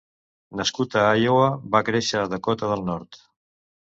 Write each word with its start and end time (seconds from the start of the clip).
Nascut 0.61 0.95
a 1.01 1.03
Iowa, 1.25 1.51
va 1.75 1.83
créixer 1.91 2.19
a 2.23 2.27
Dakota 2.33 2.71
del 2.73 2.87
Nord. 2.93 3.21